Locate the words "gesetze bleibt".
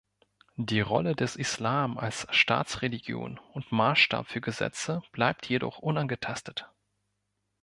4.41-5.47